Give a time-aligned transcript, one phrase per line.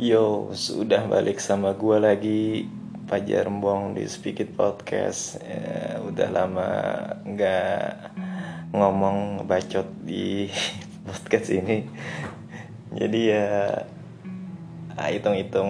[0.00, 2.64] Yo, sudah balik sama gue lagi
[3.04, 5.44] Pajar Rembong di Speak It Podcast.
[5.44, 6.68] Ya, Udah lama
[7.20, 8.08] nggak
[8.72, 10.48] ngomong bacot di
[11.04, 11.84] podcast ini.
[12.96, 13.76] Jadi ya
[14.96, 15.68] ah, hitung-hitung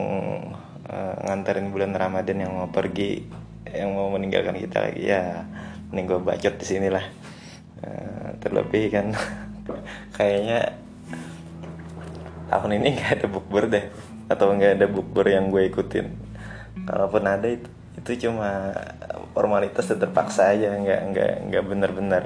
[0.87, 3.27] uh, nganterin bulan Ramadan yang mau pergi
[3.67, 5.43] Yang mau meninggalkan kita lagi ya
[5.91, 7.03] Mending gue bacot di sini lah.
[7.83, 9.11] Uh, Terlebih kan
[10.15, 10.79] kayaknya
[12.47, 16.07] tahun ini nggak ada bukber deh atau nggak ada bukber yang gue ikutin.
[16.87, 17.67] Kalaupun ada itu
[17.99, 18.71] itu cuma
[19.35, 20.79] formalitas dan terpaksa aja.
[20.79, 22.25] Nggak nggak nggak benar-benar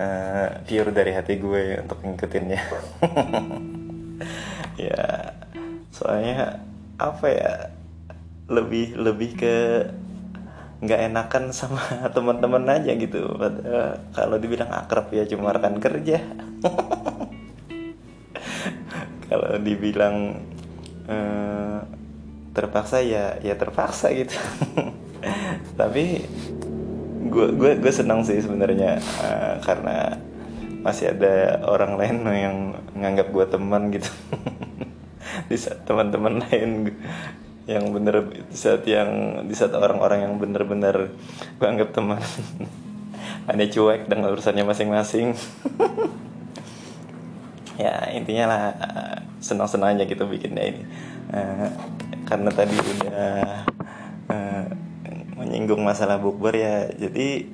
[0.00, 2.60] uh, pure dari hati gue untuk ngikutinnya.
[4.78, 5.34] Ya
[5.90, 6.62] soalnya
[7.02, 7.74] apa ya
[8.46, 9.54] lebih lebih ke
[10.78, 11.82] nggak enakan sama
[12.14, 13.26] teman-teman aja gitu.
[14.14, 16.22] Kalau dibilang akrab ya cuma rekan kerja.
[19.28, 20.40] Kalau dibilang
[21.08, 21.80] uh,
[22.52, 24.36] terpaksa ya ya terpaksa gitu.
[25.80, 26.04] Tapi
[27.28, 30.16] gue gue gue senang sih sebenarnya uh, karena
[30.80, 32.56] masih ada orang lain yang
[32.94, 34.10] nganggap gue teman gitu.
[35.50, 36.94] Di saat teman-teman lain
[37.68, 41.12] yang bener di saat yang di saat orang-orang yang bener-bener
[41.60, 42.16] gue anggap teman.
[43.48, 45.36] Aneh cuek dengan urusannya masing-masing.
[47.76, 50.82] Ya intinya lah senang-senang aja gitu bikinnya ini.
[51.28, 51.68] Uh,
[52.28, 53.64] karena tadi udah
[54.28, 54.64] uh,
[55.38, 57.46] menyinggung masalah bukber ya jadi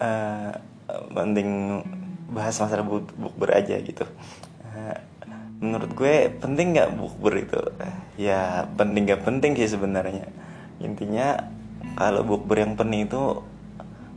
[0.00, 0.52] uh,
[1.12, 1.82] mending
[2.30, 2.82] bahas masalah
[3.14, 4.06] bukber aja gitu.
[4.64, 4.98] Uh,
[5.62, 7.60] menurut gue penting nggak bukber itu?
[8.18, 10.26] Ya penting nggak penting sih sebenarnya.
[10.82, 11.38] Intinya
[11.94, 13.44] kalau bukber yang penting itu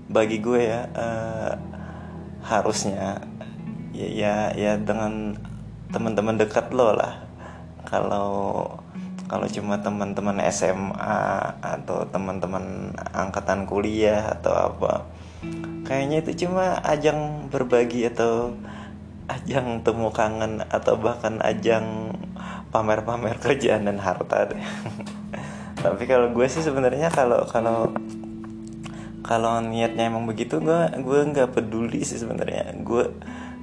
[0.08, 1.53] bagi gue ya uh,
[2.48, 3.22] harusnya
[3.92, 5.36] ya ya ya dengan
[5.91, 7.23] teman-teman dekat lo lah.
[7.88, 8.30] Kalau
[9.27, 11.19] kalau cuma teman-teman SMA
[11.59, 15.03] atau teman-teman angkatan kuliah atau apa
[15.84, 18.56] kayaknya itu cuma ajang berbagi atau
[19.28, 22.16] ajang temu kangen atau bahkan ajang
[22.72, 24.63] pamer-pamer kerjaan dan harta deh.
[25.83, 27.91] Tapi kalau gue sih sebenarnya kalau kalau
[29.28, 32.72] kalau niatnya emang begitu gue gue nggak peduli sih sebenarnya.
[32.79, 33.12] Gue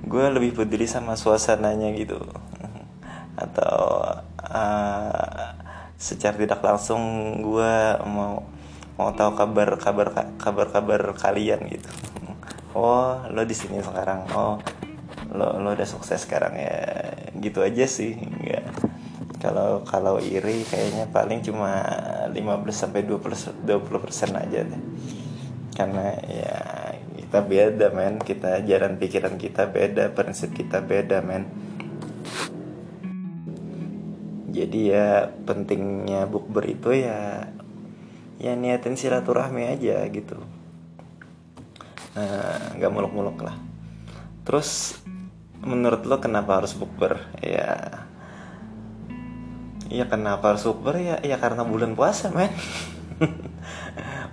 [0.05, 2.21] gue lebih peduli sama suasananya gitu.
[3.35, 3.77] Atau
[4.39, 5.49] uh,
[5.97, 7.01] secara tidak langsung
[7.41, 8.45] gue mau
[8.95, 11.91] mau tahu kabar kabar kabar kabar kalian gitu.
[12.77, 14.29] Oh lo di sini sekarang.
[14.37, 14.61] Oh
[15.35, 16.79] lo lo udah sukses sekarang ya.
[17.35, 18.65] Gitu aja sih nggak
[19.45, 21.85] kalau kalau iri kayaknya paling cuma
[22.33, 22.41] 15
[22.73, 24.83] sampai 20 20 persen aja deh.
[25.77, 26.57] Karena ya
[27.35, 28.23] kita beda men.
[28.23, 31.51] Kita jalan pikiran kita beda prinsip kita beda men.
[34.55, 37.51] Jadi ya pentingnya bukber itu ya
[38.39, 40.39] ya niatin silaturahmi aja gitu.
[42.15, 43.59] Nah, nggak uh, muluk-muluk lah.
[44.47, 45.03] Terus
[45.59, 47.19] menurut lo kenapa harus bukber?
[47.43, 48.07] Ya
[49.91, 51.03] ya kenapa harus bukber?
[51.03, 52.55] Ya ya karena bulan puasa men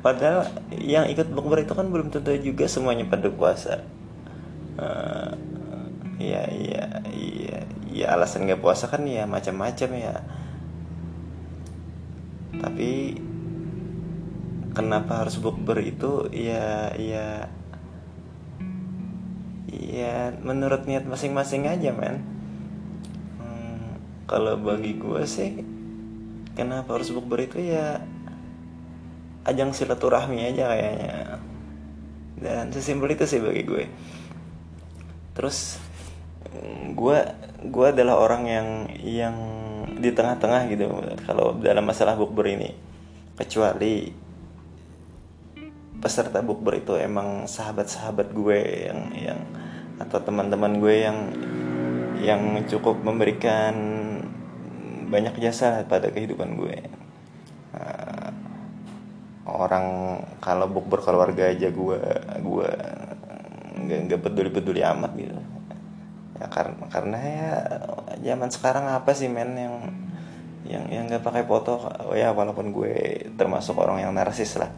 [0.01, 3.85] padahal yang ikut bukber itu kan belum tentu juga semuanya pada puasa.
[4.81, 5.34] Uh,
[6.22, 10.16] ya iya iya ya alasan nggak puasa kan ya macam-macam ya.
[12.61, 13.17] Tapi
[14.73, 16.29] kenapa harus bukber itu?
[16.34, 17.50] Ya ya
[19.72, 22.25] ya menurut niat masing-masing aja men.
[23.38, 25.61] Hmm, kalau bagi gue sih
[26.56, 28.03] kenapa harus bukber itu ya
[29.46, 31.13] ajang silaturahmi aja kayaknya.
[32.41, 33.85] Dan sesimpel itu sih bagi gue.
[35.38, 35.78] Terus
[36.91, 37.18] gue
[37.62, 38.68] gue adalah orang yang
[39.02, 39.35] yang
[40.02, 40.90] di tengah-tengah gitu
[41.25, 42.74] kalau dalam masalah bukber ini.
[43.38, 44.09] Kecuali
[46.02, 48.59] peserta bukber itu emang sahabat-sahabat gue
[48.90, 49.40] yang yang
[50.02, 51.17] atau teman-teman gue yang
[52.22, 53.73] yang cukup memberikan
[55.14, 57.00] banyak jasa pada kehidupan gue
[59.55, 59.85] orang
[60.39, 61.99] kalau buk berkeluarga aja gue
[62.39, 62.69] gue
[63.81, 65.37] nggak nggak peduli peduli amat gitu.
[66.41, 67.53] Ya karena karena ya
[68.31, 69.75] zaman sekarang apa sih men yang
[70.65, 71.83] yang yang nggak pakai foto?
[72.07, 74.71] Oh ya walaupun gue termasuk orang yang narsis lah.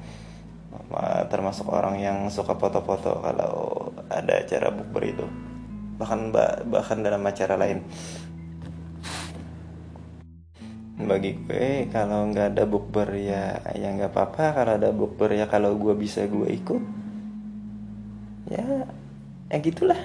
[1.29, 5.25] Termasuk orang yang suka foto-foto kalau ada acara bukber itu.
[5.97, 6.33] Bahkan
[6.69, 7.81] bahkan dalam acara lain
[11.05, 14.55] bagi gue kalau nggak ada bukber ya ya nggak apa-apa.
[14.55, 16.83] Kalau ada bukber ya kalau gue bisa gue ikut
[18.49, 18.87] ya
[19.47, 19.99] ya gitulah.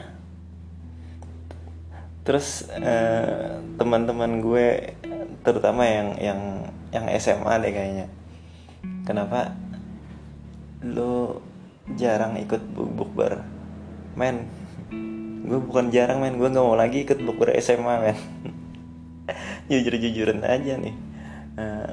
[2.26, 4.96] Terus eh, teman-teman gue
[5.46, 6.40] terutama yang yang
[6.92, 8.06] yang SMA deh kayaknya.
[9.08, 9.56] Kenapa?
[10.84, 11.40] Lo
[11.96, 13.46] jarang ikut bukber.
[14.18, 14.50] Men
[15.48, 16.36] gue bukan jarang men.
[16.36, 18.18] Gue nggak mau lagi ikut bukber SMA men
[19.70, 20.96] jujur jujuran aja nih.
[21.58, 21.92] Uh,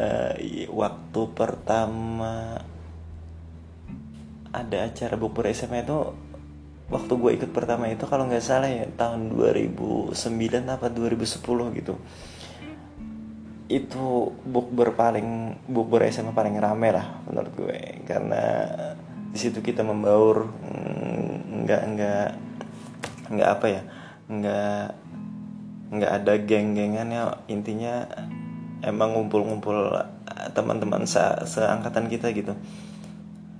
[0.00, 0.32] uh,
[0.72, 2.64] waktu pertama
[4.50, 6.10] ada acara bukber SMA itu
[6.90, 10.10] waktu gue ikut pertama itu kalau nggak salah ya tahun 2009
[10.66, 11.94] apa 2010 gitu.
[13.70, 17.78] Itu bukber paling bukber SMA paling rame lah menurut gue.
[18.02, 18.66] Karena
[19.30, 22.28] di situ kita membaur mm, nggak nggak
[23.30, 23.82] nggak apa ya
[24.26, 24.86] nggak
[25.90, 27.22] nggak ada geng-gengan ya.
[27.50, 28.06] Intinya
[28.80, 29.98] emang ngumpul-ngumpul
[30.54, 32.54] teman-teman se seangkatan kita gitu.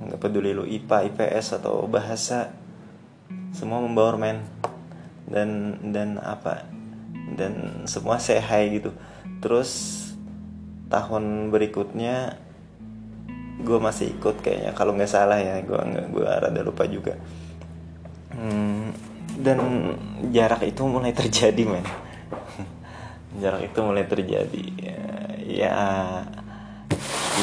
[0.01, 2.55] Nggak peduli lu IPA IPS atau bahasa.
[3.51, 4.47] Semua membaur men.
[5.27, 6.65] Dan dan apa?
[7.35, 8.95] Dan semua hi gitu.
[9.43, 9.71] Terus
[10.91, 12.39] tahun berikutnya
[13.61, 14.73] gue masih ikut kayaknya.
[14.73, 17.19] Kalau nggak salah ya gue nggak gue rada lupa juga.
[18.31, 18.95] Hmm,
[19.43, 19.59] dan
[20.33, 21.85] jarak itu mulai terjadi men
[23.39, 24.65] jarak itu mulai terjadi.
[25.47, 25.77] Ya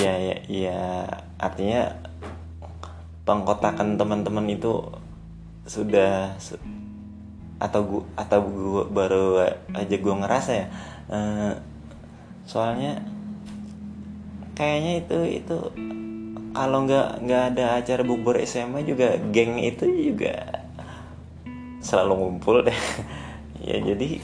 [0.03, 0.81] ya ya, ya.
[1.39, 1.95] Artinya
[3.23, 4.83] pengkotakan teman-teman itu
[5.67, 6.35] sudah
[7.57, 9.23] atau gua atau gua baru
[9.75, 10.67] aja gua ngerasa ya
[11.09, 11.57] uh,
[12.45, 13.01] soalnya
[14.53, 15.57] kayaknya itu itu
[16.57, 20.65] kalau nggak nggak ada acara bubur SMA juga geng itu juga
[21.81, 22.75] selalu ngumpul deh.
[23.57, 24.21] Ya jadi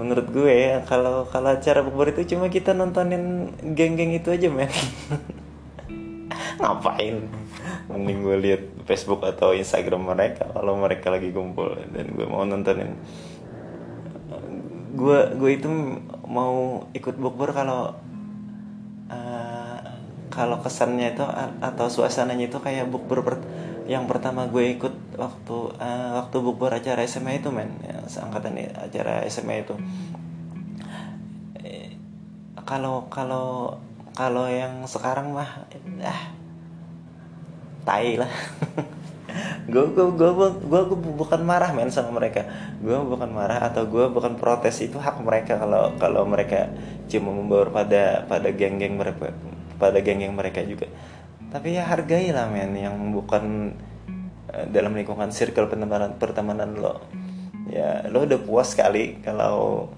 [0.00, 4.72] menurut gue ya kalau kalau acara bubur itu cuma kita nontonin geng-geng itu aja men.
[6.60, 7.28] Ngapain?
[7.92, 12.96] Mending gue lihat Facebook atau Instagram mereka kalau mereka lagi kumpul dan gue mau nontonin.
[14.96, 15.68] Gue gue itu
[16.24, 17.92] mau ikut bukber kalau
[19.12, 19.78] uh,
[20.32, 21.24] kalau kesannya itu
[21.60, 23.36] atau suasananya itu kayak bukber
[23.90, 27.70] yang pertama gue ikut waktu uh, waktu bukber acara SMA itu men.
[27.82, 29.74] Ya, seangkatan acara SMA itu.
[31.62, 31.96] Eh,
[32.68, 33.78] kalau kalau
[34.14, 35.66] kalau yang sekarang mah
[36.04, 36.22] ah
[37.86, 38.30] tai lah.
[39.70, 40.82] Gue gue gue gue
[41.14, 42.42] bukan marah men sama mereka.
[42.82, 46.66] Gue bukan marah atau gue bukan protes itu hak mereka kalau kalau mereka
[47.06, 49.30] cuma membawa pada pada geng-geng mereka
[49.78, 50.90] pada geng-geng mereka juga.
[51.54, 53.74] Tapi ya hargai lah men yang bukan
[54.70, 57.02] dalam lingkungan circle pertemanan pertemanan lo.
[57.70, 59.88] Ya lo udah puas sekali kalau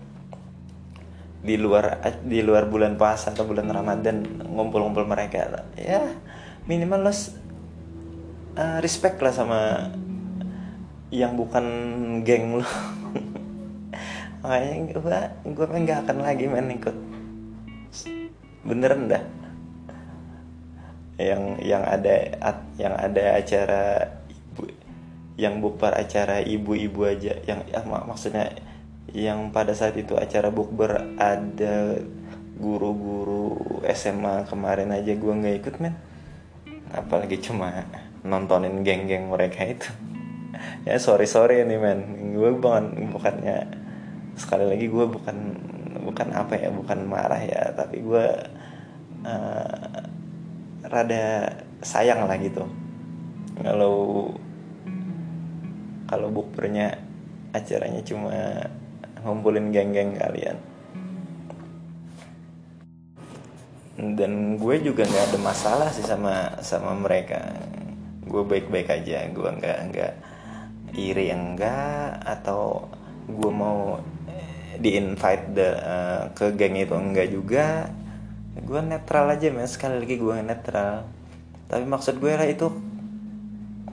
[1.42, 6.14] di luar di luar bulan puasa atau bulan ramadan ngumpul-ngumpul mereka ya
[6.70, 9.90] minimal lo uh, respect lah sama
[11.12, 11.64] yang bukan
[12.24, 12.64] geng lo.
[14.42, 15.18] Makanya gue
[15.52, 16.96] gue nggak akan lagi main ikut.
[18.64, 19.22] Beneran dah.
[21.20, 22.14] Yang yang ada
[22.80, 23.82] yang ada acara
[25.40, 28.52] yang bukber acara ibu-ibu aja yang ya, mak maksudnya
[29.12, 32.00] yang pada saat itu acara bukber ada
[32.56, 35.98] guru-guru SMA kemarin aja gue nggak ikut men.
[36.92, 37.88] Apalagi cuma
[38.22, 39.90] nontonin geng-geng mereka itu.
[40.86, 42.00] Ya sorry sorry nih men.
[42.38, 43.66] Gue bukan bukannya
[44.38, 45.36] sekali lagi gue bukan
[46.06, 48.26] bukan apa ya bukan marah ya tapi gue
[49.26, 49.98] uh,
[50.86, 51.26] rada
[51.82, 52.62] sayang lah gitu.
[53.58, 54.30] Kalau
[56.12, 57.00] kalau bukbernya
[57.56, 58.68] acaranya cuma
[59.24, 60.60] ngumpulin geng-geng kalian.
[63.96, 67.40] Dan gue juga nggak ada masalah sih sama sama mereka.
[68.28, 70.12] Gue baik-baik aja gue nggak nggak
[70.92, 72.92] iri enggak atau
[73.24, 73.96] gue mau
[74.76, 77.88] di invite the, uh, ke geng itu enggak juga.
[78.60, 79.64] Gue netral aja men.
[79.64, 81.08] Sekali lagi gue netral.
[81.72, 82.68] Tapi maksud gue lah itu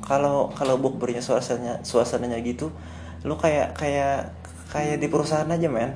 [0.10, 2.74] kalau kalau bukbernya suasananya suasananya gitu
[3.22, 4.34] lu kayak kayak
[4.74, 5.94] kayak di perusahaan aja men.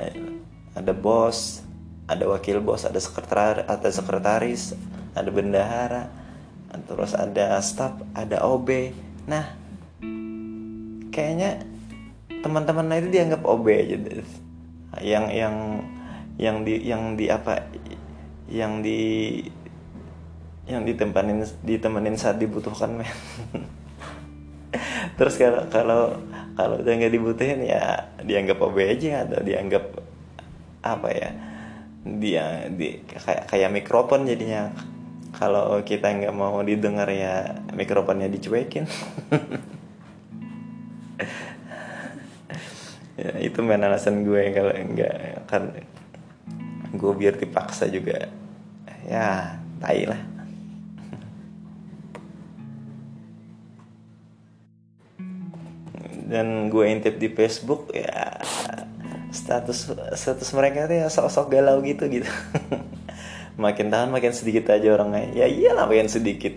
[0.00, 0.40] Eh,
[0.72, 1.60] ada bos
[2.08, 4.62] ada wakil bos ada sekretaris ada sekretaris
[5.12, 6.08] ada bendahara
[6.88, 8.94] terus ada staff ada OB
[9.26, 9.52] nah
[11.10, 11.66] kayaknya
[12.40, 13.96] teman-teman itu dianggap OB aja
[15.02, 15.54] yang yang
[16.40, 17.68] yang di yang di apa
[18.50, 18.98] yang di
[20.70, 23.10] yang ditempanin ditemenin saat dibutuhkan men.
[25.18, 26.00] Terus kalau kalau
[26.54, 29.84] kalau udah nggak dibutuhin ya dianggap OB aja atau dianggap
[30.80, 31.30] apa ya
[32.00, 34.70] dia di kayak kayak mikrofon jadinya.
[35.30, 38.86] Kalau kita nggak mau didengar ya mikrofonnya dicuekin.
[43.20, 45.76] Ya, itu main alasan gue kalau enggak kan
[46.96, 48.32] gue biar dipaksa juga.
[49.04, 50.29] Ya tai lah
[56.30, 58.38] dan gue intip di Facebook ya
[59.34, 62.30] status status mereka tuh ya sok-sok galau gitu gitu.
[63.60, 65.36] Makin tahun makin sedikit aja orangnya.
[65.36, 66.54] Ya iyalah makin sedikit.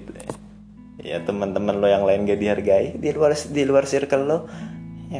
[1.01, 4.47] Ya teman-teman lo yang lain gak dihargai di luar di luar circle lo
[5.11, 5.19] ya,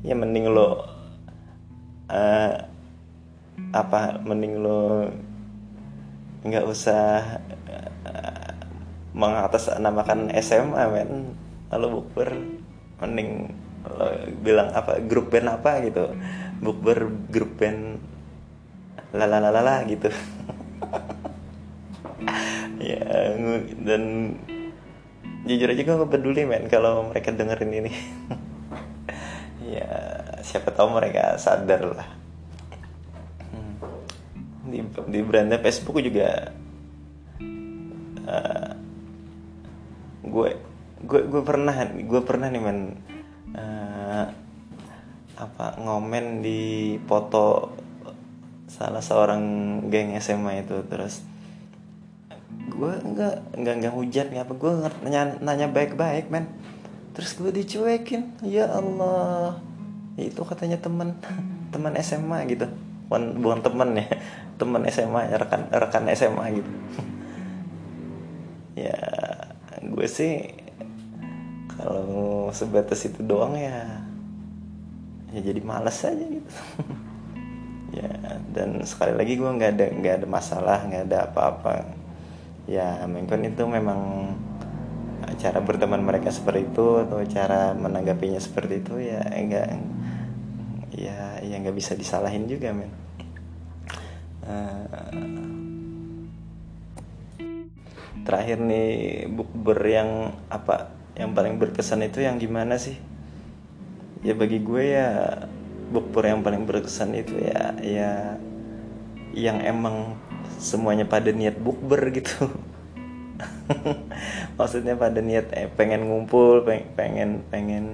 [0.00, 0.80] ya mending lo
[2.08, 2.52] uh,
[3.76, 5.12] apa mending lo
[6.40, 7.36] nggak usah
[8.08, 8.52] uh,
[9.12, 11.36] mengatasnamakan SMA men.
[11.68, 12.28] Lalu bukber
[13.02, 13.50] mending
[13.82, 14.06] lo
[14.46, 16.14] bilang apa grup band apa gitu.
[16.62, 17.98] Bukber grup band
[19.12, 20.08] lalalalala gitu.
[22.82, 23.38] Ya
[23.86, 24.34] dan
[25.46, 27.92] jujur aja gue gak peduli men kalau mereka dengerin ini.
[29.72, 29.88] Ya
[30.44, 32.08] siapa tahu mereka sadar lah.
[33.48, 33.74] Hmm.
[34.68, 36.52] di di brandnya Facebook juga
[38.26, 38.72] uh,
[40.22, 40.48] gue
[41.02, 42.80] gue gue pernah gue pernah nih men
[43.58, 44.24] uh,
[45.36, 47.74] apa ngomen di foto
[48.70, 49.42] salah seorang
[49.92, 51.20] geng SMA itu terus
[52.72, 54.72] gue nggak nggak nggak hujan nggak apa gue
[55.04, 56.48] nanya nanya baik-baik men.
[57.12, 59.60] Terus gue dicuekin ya Allah.
[60.16, 61.20] Itu katanya teman
[61.74, 62.66] teman SMA gitu.
[63.06, 64.06] Bukan bukan teman ya
[64.60, 66.70] teman SMA rekan rekan SMA gitu.
[68.72, 68.96] Ya
[69.84, 70.48] gue sih
[71.82, 74.06] kalau sebatas itu doang ya
[75.34, 76.52] ya jadi males aja gitu.
[77.92, 78.08] Ya
[78.56, 81.92] dan sekali lagi gue nggak ada nggak ada masalah nggak ada apa-apa.
[82.64, 84.32] Ya mungkin itu memang
[85.36, 89.76] cara berteman mereka seperti itu atau cara menanggapinya seperti itu ya enggak
[90.96, 92.88] ya ya nggak bisa disalahin juga men.
[94.40, 94.88] Uh,
[98.24, 102.96] terakhir nih bukber yang apa yang paling berkesan itu yang gimana sih?
[104.24, 105.08] Ya bagi gue ya
[105.92, 108.12] bukber yang paling berkesan itu ya ya
[109.36, 110.16] yang emang
[110.56, 112.48] semuanya pada niat bukber gitu.
[114.58, 117.86] Maksudnya pada niat eh, pengen ngumpul pengen pengen pengen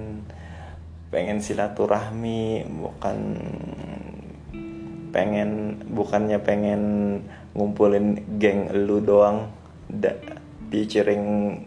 [1.09, 3.17] pengen silaturahmi bukan
[5.09, 6.81] pengen bukannya pengen
[7.57, 9.49] ngumpulin geng lu doang
[9.89, 10.13] da,
[10.69, 11.65] featuring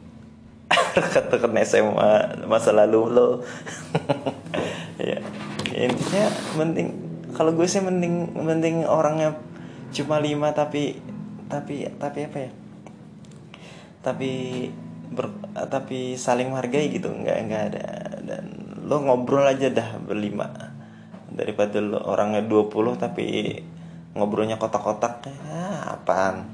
[0.97, 2.13] rekan-rekan SMA
[2.47, 3.29] masa lalu lo.
[5.03, 5.19] Ya
[5.89, 6.29] intinya
[6.61, 6.89] mending
[7.33, 9.35] kalau gue sih mending mending orangnya
[9.91, 11.01] cuma lima tapi
[11.49, 12.51] tapi tapi apa ya?
[14.05, 14.31] Tapi
[15.11, 15.33] ber,
[15.73, 17.87] tapi saling menghargai gitu nggak nggak ada.
[18.23, 18.45] Dan
[18.85, 20.53] lo ngobrol aja dah berlima.
[21.33, 23.59] Daripada lo orangnya 20 tapi
[24.13, 25.25] ngobrolnya kotak-kotak.
[25.25, 26.47] Ya apaan?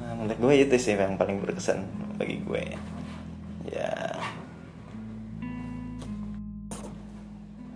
[0.00, 1.84] Nah, menurut gue itu sih yang paling berkesan
[2.16, 2.91] bagi gue
[3.68, 3.92] ya.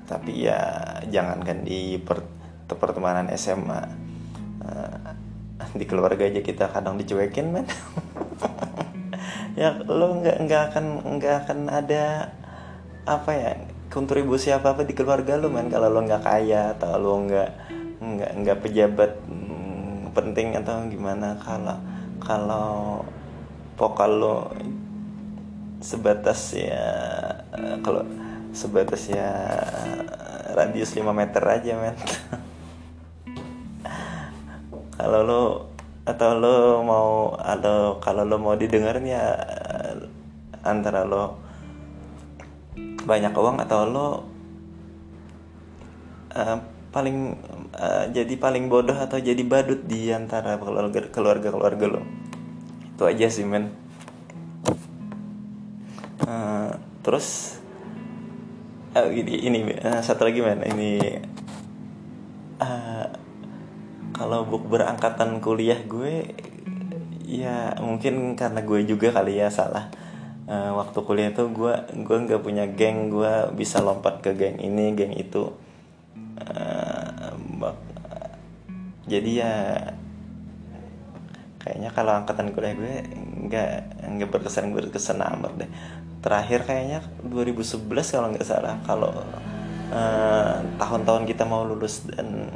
[0.06, 0.60] Tapi ya
[1.10, 2.22] jangankan di per,
[2.70, 3.80] pertemanan SMA
[4.62, 5.10] uh,
[5.62, 7.66] eh, di keluarga aja kita kadang dicuekin men.
[9.56, 12.28] Ya lo nggak nggak akan nggak akan ada
[13.08, 13.52] apa ya
[13.88, 15.72] kontribusi apa apa di keluarga lo men.
[15.72, 17.50] Kalau lo nggak kaya atau lo nggak
[17.96, 21.80] nggak nggak pejabat hmm, penting atau gimana kalau
[22.20, 23.00] kalau
[23.80, 24.36] vokal lo
[25.80, 26.84] sebatas ya
[27.84, 28.02] kalau
[28.56, 29.28] sebatas ya
[30.56, 31.96] radius 5 meter aja men.
[34.96, 35.42] Kalau lo
[36.08, 39.36] atau lo mau atau kalau lo mau didengar ya
[40.64, 41.36] antara lo
[43.04, 44.08] banyak uang atau lo
[46.32, 46.58] uh,
[46.96, 47.36] paling
[47.76, 52.02] uh, jadi paling bodoh atau jadi badut di antara keluarga keluarga keluarga lo.
[52.96, 53.85] Itu aja sih men
[57.06, 57.54] terus
[58.98, 60.66] uh, ini, ini uh, satu lagi men.
[60.66, 61.22] Ini
[62.58, 63.06] uh,
[64.10, 66.34] kalau buk berangkatan kuliah gue
[67.22, 69.94] ya mungkin karena gue juga kali ya salah.
[70.50, 73.14] Uh, waktu kuliah tuh gue gue nggak punya geng.
[73.14, 75.54] Gue bisa lompat ke geng ini geng itu.
[76.42, 77.30] Uh,
[79.06, 79.54] jadi ya
[81.62, 82.94] kayaknya kalau angkatan kuliah gue
[83.46, 83.70] nggak
[84.10, 85.70] nggak berkesan berkesan amat deh
[86.26, 88.74] terakhir kayaknya 2011 kalau nggak salah.
[88.82, 89.14] Kalau
[89.94, 92.50] uh, tahun-tahun kita mau lulus dan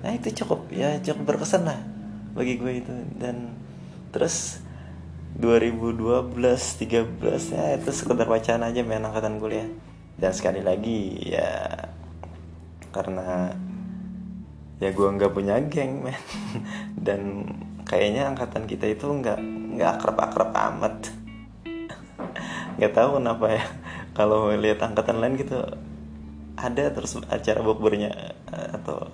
[0.00, 1.80] nah itu cukup ya cukup berkesan lah
[2.36, 2.92] bagi gue itu.
[3.16, 3.56] Dan
[4.12, 4.60] terus
[5.40, 9.72] 2012 13 ya itu sekedar bacaan aja main angkatan kuliah.
[10.20, 11.72] Dan sekali lagi ya
[12.92, 13.56] karena
[14.76, 16.20] ya gue nggak punya geng men.
[17.08, 17.48] Dan
[17.88, 19.40] kayaknya angkatan kita itu nggak
[19.74, 21.10] nggak akrab-akrab amat
[22.78, 23.64] nggak tahu kenapa ya.
[24.18, 25.58] Kalau lihat angkatan lain gitu
[26.60, 29.08] ada terus acara bukbernya eh, atau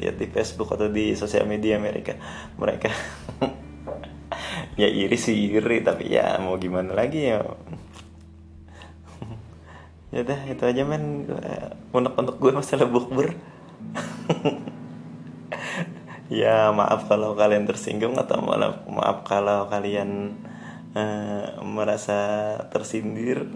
[0.00, 2.16] lihat di Facebook atau di sosial media Amerika
[2.56, 2.88] mereka
[4.80, 7.44] ya iri sih iri tapi ya mau gimana lagi ya.
[10.10, 11.22] Ya udah itu aja men.
[11.94, 13.30] Untuk untuk gue masalah bukber.
[16.26, 20.34] Ya maaf kalau kalian tersinggung atau maaf maaf kalau kalian
[20.94, 22.18] uh, merasa
[22.72, 23.46] tersindir.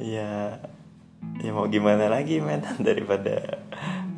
[0.00, 0.62] Ya
[1.40, 2.64] ya mau gimana lagi men?
[2.88, 3.60] Daripada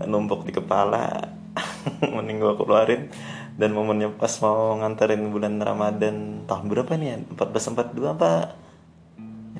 [0.05, 1.35] numpuk di kepala.
[2.15, 3.13] Mending gue keluarin.
[3.53, 8.57] Dan momennya pas mau nganterin bulan Ramadan tahun berapa nih ya 1442 apa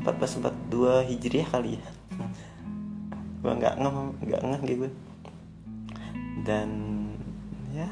[0.01, 1.85] 1442 Hijriah kali ya.
[3.45, 4.89] Gue nggak ngeh nggak ngeh gitu
[6.43, 6.69] dan
[7.71, 7.87] ya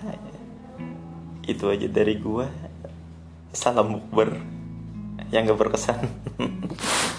[1.47, 2.47] itu aja dari gue
[3.51, 4.39] salam bukber
[5.35, 5.99] yang gak berkesan